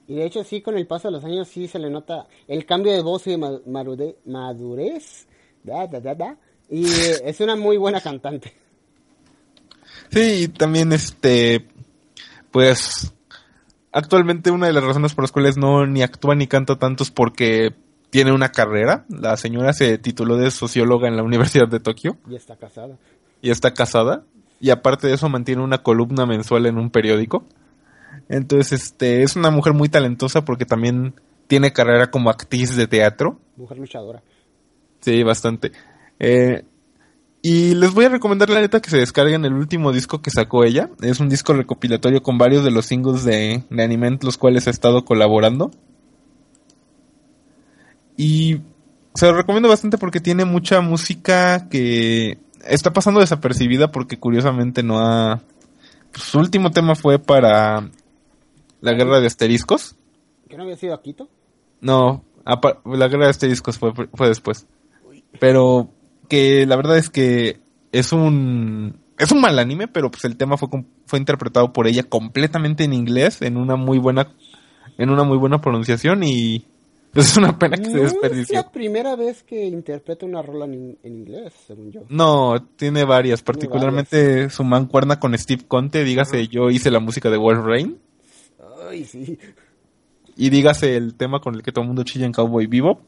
[0.08, 2.64] Y de hecho sí, con el paso de los años sí se le nota el
[2.66, 5.28] cambio de voz y de madurez.
[5.62, 6.36] Da, da, da, da.
[6.68, 8.54] Y eh, es una muy buena cantante.
[10.10, 11.68] Sí, y también este,
[12.50, 13.12] pues,
[13.92, 17.10] actualmente una de las razones por las cuales no ni actúa ni canta tanto es
[17.10, 17.74] porque
[18.10, 19.04] tiene una carrera.
[19.08, 22.96] La señora se tituló de socióloga en la Universidad de Tokio Y está casada.
[23.40, 24.24] y está casada.
[24.60, 27.44] Y aparte de eso mantiene una columna mensual en un periódico.
[28.28, 31.14] Entonces, este, es una mujer muy talentosa porque también
[31.46, 33.40] tiene carrera como actriz de teatro.
[33.56, 34.22] Mujer luchadora.
[35.00, 35.72] Sí, bastante.
[36.18, 36.64] Eh,
[37.42, 40.64] y les voy a recomendar la neta que se descarguen el último disco que sacó
[40.64, 40.90] ella.
[41.00, 44.66] Es un disco recopilatorio con varios de los singles de, de anime en los cuales
[44.66, 45.70] ha estado colaborando.
[48.20, 48.60] Y
[49.14, 54.98] se lo recomiendo bastante porque tiene mucha música que está pasando desapercibida porque curiosamente no
[54.98, 55.40] ha...
[56.12, 57.88] pues, su último tema fue para
[58.82, 59.96] la guerra de asteriscos.
[60.50, 61.30] ¿Que no había sido a Quito?
[61.80, 64.66] No, la guerra de asteriscos fue, fue después.
[65.40, 65.88] Pero
[66.28, 67.58] que la verdad es que
[67.90, 70.68] es un es un mal anime, pero pues el tema fue
[71.06, 74.28] fue interpretado por ella completamente en inglés en una muy buena
[74.98, 76.66] en una muy buena pronunciación y
[77.14, 78.54] es una pena que se No es desperdició.
[78.56, 82.02] la primera vez que interpreta una rola en, en inglés, según yo.
[82.08, 87.36] No, tiene varias, particularmente su mancuerna con Steve Conte, dígase yo hice la música de
[87.36, 87.98] Wolf Rain
[88.88, 89.38] Ay, sí.
[90.36, 93.00] y dígase el tema con el que todo el mundo chilla en Cowboy Vivo.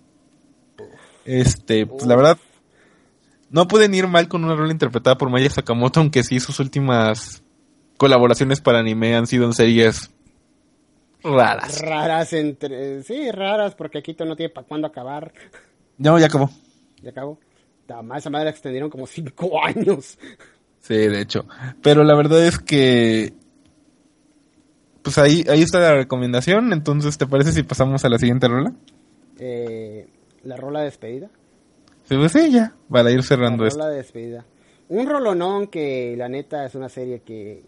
[1.24, 2.38] Este, pues la verdad,
[3.50, 7.42] no pueden ir mal con una rola interpretada por Maya Sakamoto, aunque sí sus últimas
[7.96, 10.10] colaboraciones para anime han sido en series
[11.22, 11.80] raras.
[11.80, 13.02] Raras entre...
[13.02, 15.32] Sí, raras, porque Quito no tiene para cuándo acabar.
[15.98, 16.50] No, ya acabó.
[17.02, 17.38] Ya acabó.
[17.88, 20.18] Además, esa madre la extendieron como cinco años.
[20.80, 21.46] Sí, de hecho.
[21.82, 23.34] Pero la verdad es que.
[25.02, 26.72] Pues ahí, ahí está la recomendación.
[26.72, 28.72] Entonces, ¿te parece si pasamos a la siguiente rola?
[29.38, 30.06] Eh,
[30.44, 31.28] la rola de despedida.
[32.04, 32.74] Sí, pues sí, ya.
[32.90, 33.80] Para ir cerrando La esto.
[33.80, 34.44] rola de despedida.
[34.88, 37.62] Un rolonón que la neta es una serie que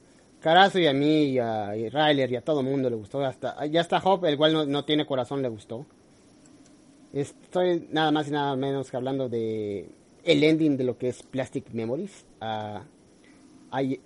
[0.45, 3.25] Carazo y a mí y a y Ryler y a todo mundo le gustó.
[3.25, 5.87] Hasta, ya hasta Hop, el cual no, no tiene corazón, le gustó.
[7.15, 9.89] Estoy nada más y nada menos que hablando de
[10.23, 12.27] el ending de lo que es Plastic Memories.
[12.43, 12.83] Ah,
[13.71, 14.01] hay-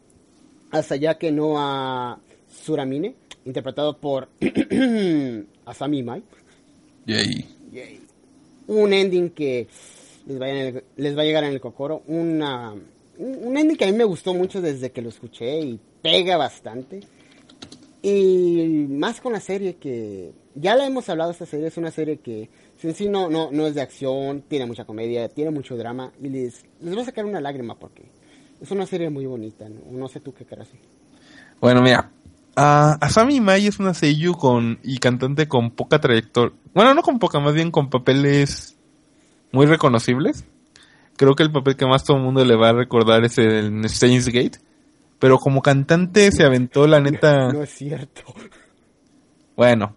[0.70, 4.28] hasta ya que no a Suramine, interpretado por
[5.66, 6.22] Asami Mai.
[7.06, 7.46] Yay.
[7.72, 8.00] Yay.
[8.68, 9.66] Un ending que
[10.26, 12.02] les, el- les va a llegar en el cocoro.
[12.06, 15.80] Una, un un ending que a mí me gustó mucho desde que lo escuché y
[16.02, 17.00] pega bastante.
[18.02, 22.18] Y más con la serie que ya la hemos hablado, esta serie es una serie
[22.18, 22.48] que
[22.82, 26.28] en sí no, no, no es de acción, tiene mucha comedia, tiene mucho drama y
[26.28, 28.04] les, les va a sacar una lágrima porque
[28.60, 29.66] es una serie muy bonita.
[29.90, 30.68] No, sé tú qué querrás.
[31.60, 32.10] Bueno, mira.
[32.56, 36.54] ah, Asami Mai es una seiyuu con, y cantante con poca trayectoria.
[36.74, 38.76] Bueno, no con poca, más bien con papeles
[39.52, 40.44] muy reconocibles.
[41.16, 43.88] Creo que el papel que más todo el mundo le va a recordar es el
[43.88, 44.58] Steins Gate.
[45.18, 47.48] Pero como cantante se aventó, la neta.
[47.52, 48.22] No es cierto.
[49.56, 49.94] Bueno.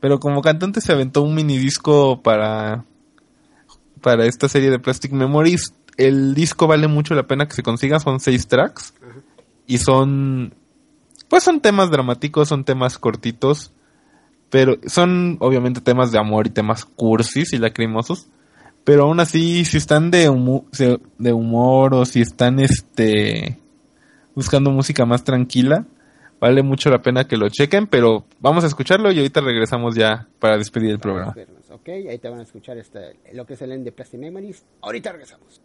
[0.00, 2.84] Pero como cantante se aventó un mini disco para
[4.00, 5.74] para esta serie de Plastic Memories.
[5.96, 8.94] El disco vale mucho la pena que se consiga, son seis tracks
[9.66, 10.54] y son
[11.28, 13.72] pues son temas dramáticos, son temas cortitos,
[14.48, 18.28] pero son obviamente temas de amor y temas cursis y lacrimosos.
[18.88, 23.58] Pero aún así, si están de, humo- se- de humor o si están este
[24.34, 25.84] buscando música más tranquila,
[26.40, 30.26] vale mucho la pena que lo chequen, pero vamos a escucharlo y ahorita regresamos ya
[30.38, 31.34] para despedir el programa.
[31.70, 34.64] Ok, ahí te van a escuchar este, lo que es el end de Plastic Memories.
[34.80, 35.60] Ahorita regresamos.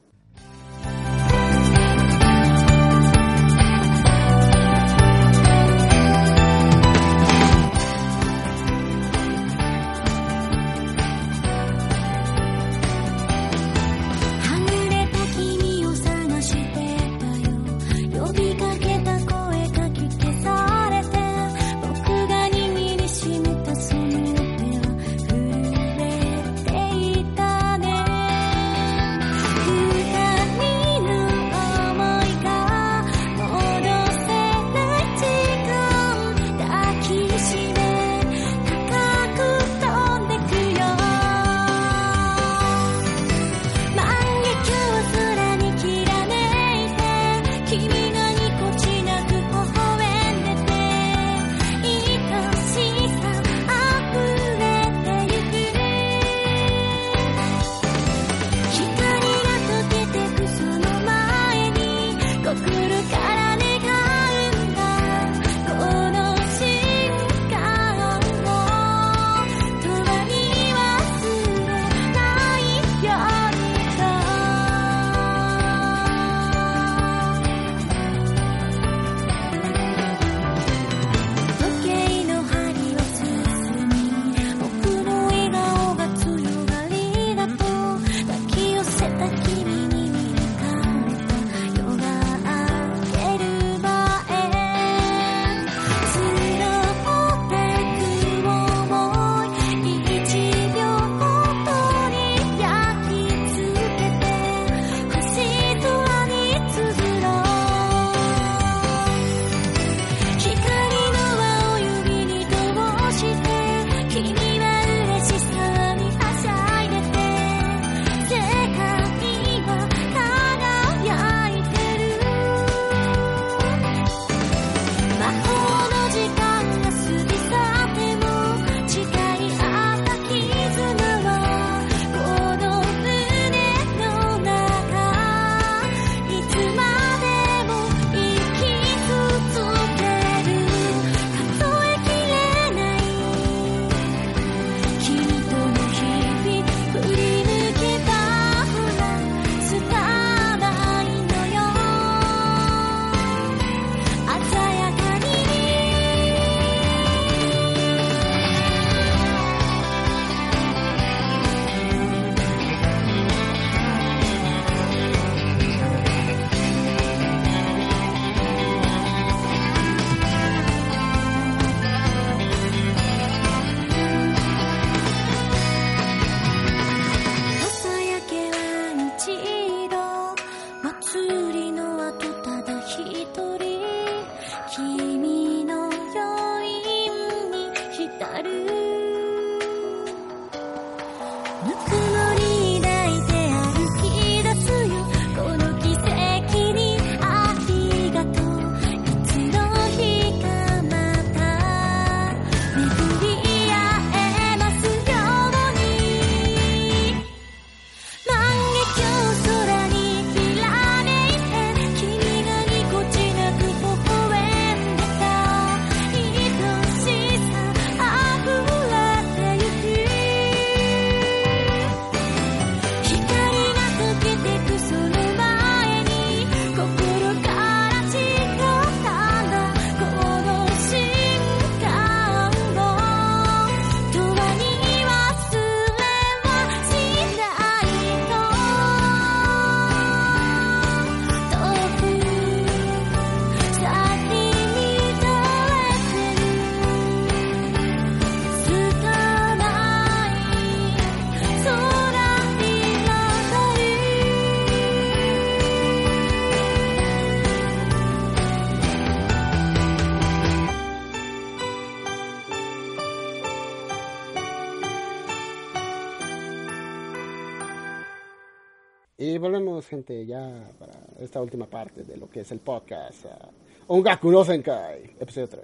[269.93, 273.25] Gente, ya para esta última parte de lo que es el podcast.
[273.27, 273.49] ah,
[273.87, 275.61] Ongaku no Senkai, episodio 3.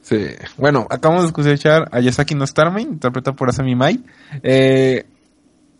[0.00, 0.26] Sí.
[0.56, 4.04] Bueno, acabamos de escuchar a Yasaki no Starman, interpretado por Asami Mai.
[4.44, 5.04] Eh,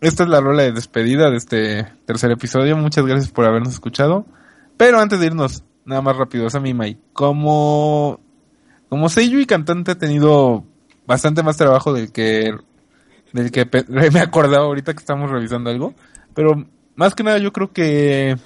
[0.00, 2.76] esta es la rola de despedida de este tercer episodio.
[2.76, 4.26] Muchas gracias por habernos escuchado.
[4.76, 6.98] Pero antes de irnos, nada más rápido, Asami Mai.
[7.12, 8.18] Como,
[8.88, 10.64] como Seiyu y cantante ha tenido
[11.06, 12.54] bastante más trabajo del que,
[13.32, 13.68] del que
[14.12, 15.94] me acordaba ahorita que estamos revisando algo.
[16.34, 16.66] Pero
[16.98, 18.36] más que nada yo creo que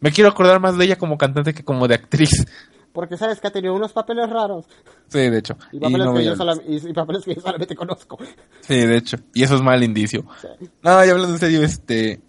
[0.00, 2.46] me quiero acordar más de ella como cantante que como de actriz.
[2.92, 4.64] Porque sabes que ha tenido unos papeles raros.
[5.08, 5.56] Sí, de hecho.
[5.72, 6.34] Y Y papeles, no que, yo
[6.66, 8.18] y- y papeles que yo solamente conozco.
[8.60, 9.18] Sí, de hecho.
[9.34, 10.24] Y eso es mal indicio.
[10.40, 10.68] Sí.
[10.82, 12.20] No, ya hablando en serio, este...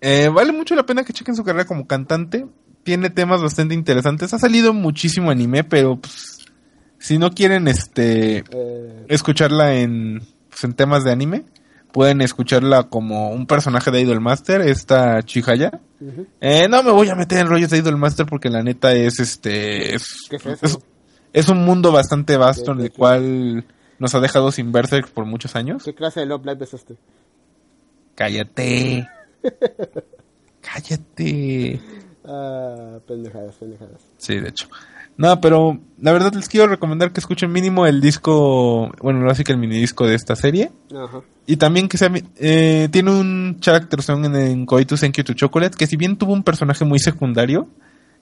[0.00, 2.46] eh, vale mucho la pena que chequen su carrera como cantante.
[2.82, 4.32] Tiene temas bastante interesantes.
[4.32, 6.38] Ha salido muchísimo anime, pero pues,
[6.98, 11.44] si no quieren este Eh, escucharla en, pues, en temas de anime,
[11.96, 15.80] pueden escucharla como un personaje de Idol Master, esta Chihaya.
[15.98, 16.26] ujú.
[16.42, 19.18] Eh, no me voy a meter en rollos de Idol Master porque la neta es
[19.18, 19.94] este...
[19.94, 20.58] Es, ¿Qué es eso?
[20.66, 20.78] es-
[21.32, 23.64] es un mundo bastante vasto en ¿Qué- el qué- cual
[23.98, 25.84] nos ha dejado sin Berserk por muchos años.
[25.84, 26.96] ¿Qué clase de Love Live es este?
[28.14, 29.08] Cállate.
[30.60, 31.80] Cállate.
[32.26, 34.00] Ah, pendejadas, pendejadas.
[34.18, 34.68] Sí, de hecho.
[35.16, 39.44] No, pero la verdad les quiero recomendar que escuchen mínimo el disco, bueno, no así
[39.44, 40.70] que el mini disco de esta serie.
[40.94, 41.22] Ajá.
[41.46, 45.32] Y también que sea, eh, tiene un character song en, en Koitu Thank You to
[45.32, 47.68] Chocolate, que si bien tuvo un personaje muy secundario,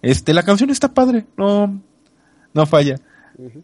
[0.03, 1.80] este, la canción está padre, no,
[2.53, 3.01] no falla.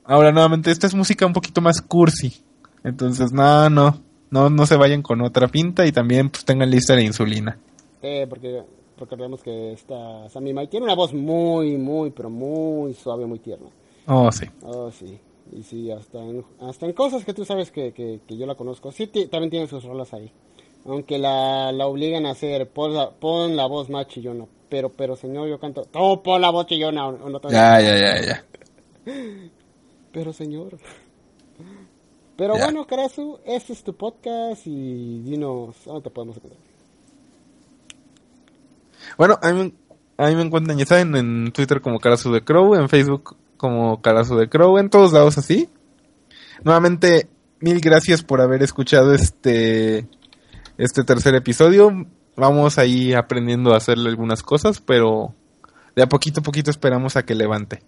[0.04, 2.42] Ahora, nuevamente, esta es música un poquito más cursi.
[2.82, 4.00] Entonces, no, no,
[4.30, 7.58] no, no se vayan con otra pinta y también pues tengan lista de insulina.
[8.02, 8.62] Eh, porque
[9.00, 13.68] recordemos que esta Sammy Mai tiene una voz muy, muy, pero muy suave, muy tierna.
[14.06, 14.46] Oh, sí.
[14.62, 15.18] Oh, sí.
[15.52, 18.54] Y sí, hasta en, hasta en cosas que tú sabes que, que, que yo la
[18.54, 18.92] conozco.
[18.92, 20.30] Sí, también tiene sus rolas ahí.
[20.86, 24.46] Aunque la, la obligan a hacer, pon la, pon la voz más chillona.
[24.68, 27.08] Pero, pero señor, yo canto, no, pon la voz chillona.
[27.08, 28.44] O, o no te- Ya, ya, ya, ya.
[30.12, 30.78] Pero señor.
[32.36, 32.64] Pero Ya.
[32.64, 36.62] bueno, Karasu, este es tu podcast y dinos, ¿dónde te podemos encontrar?
[39.16, 39.74] Bueno, a mí,
[40.16, 44.00] a mí me encuentran, ya saben, en Twitter como Carazu de Crow, en Facebook como
[44.00, 45.68] Carazu de Crow, en todos lados así.
[46.64, 47.28] Nuevamente,
[47.60, 50.08] mil gracias por haber escuchado este,
[50.78, 52.06] este tercer episodio.
[52.36, 55.34] Vamos ahí aprendiendo a hacerle algunas cosas, pero
[55.94, 57.82] de a poquito a poquito esperamos a que levante.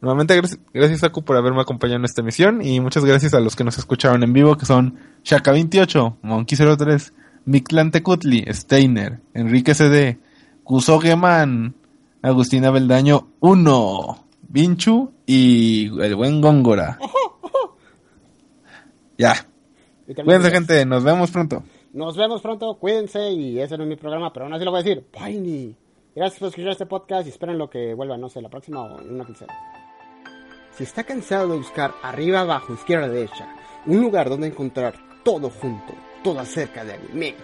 [0.00, 3.56] Nuevamente, gracias, gracias Aku por haberme acompañado en esta emisión y muchas gracias a los
[3.56, 7.12] que nos escucharon en vivo, que son Shaka28, Monkey03,
[7.48, 10.18] Mictlán Tecutli, Steiner, Enrique CD,
[10.64, 11.74] Kusogeman,
[12.20, 16.98] Agustina Beldaño 1, Vinchu y el buen Góngora.
[19.16, 19.34] Ya,
[20.06, 21.64] cuídense gente, nos vemos pronto.
[21.92, 24.78] Nos vemos pronto, cuídense y ese no es mi programa, pero aún así lo voy
[24.78, 25.04] a decir.
[25.12, 25.74] Bye.
[26.14, 29.00] Gracias por escuchar este podcast y esperen lo que vuelva, no sé, la próxima o
[29.00, 29.52] en una quincena.
[30.76, 33.48] Si está cansado de buscar arriba, abajo, izquierda, derecha,
[33.86, 34.94] un lugar donde encontrar
[35.24, 37.34] todo junto, todo acerca de anime,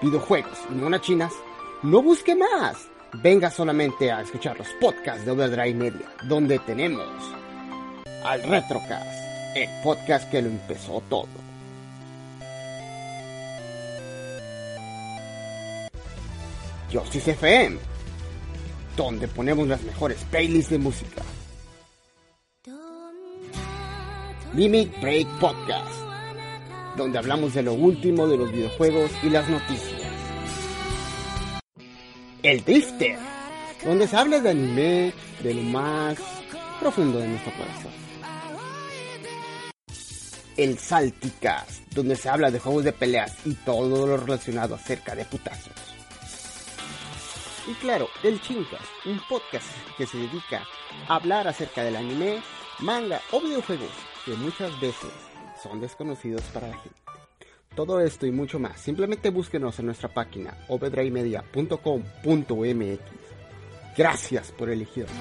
[0.00, 1.32] videojuegos y monas chinas,
[1.82, 2.88] no busque más.
[3.14, 7.06] Venga solamente a escuchar los podcasts de Overdrive Media, donde tenemos
[8.24, 11.28] al Retrocast, el podcast que lo empezó todo.
[16.92, 17.78] Justice FM,
[18.96, 21.22] donde ponemos las mejores playlists de música.
[24.54, 25.88] Limit Break Podcast,
[26.96, 30.00] donde hablamos de lo último de los videojuegos y las noticias.
[32.42, 33.18] El Drifter,
[33.84, 35.12] donde se habla de anime,
[35.42, 36.18] de lo más
[36.80, 37.92] profundo de nuestro corazón.
[40.56, 45.24] El Salticast, donde se habla de juegos de peleas y todo lo relacionado acerca de
[45.24, 45.72] putazos.
[47.68, 49.66] Y claro, el Chincast, un podcast
[49.96, 50.66] que se dedica
[51.08, 52.42] a hablar acerca del anime,
[52.80, 53.90] manga o videojuegos
[54.24, 55.10] que muchas veces
[55.62, 57.00] son desconocidos para la gente.
[57.74, 63.00] Todo esto y mucho más, simplemente búsquenos en nuestra página overdrivemedia.com.mx.
[63.96, 65.16] Gracias por elegirnos.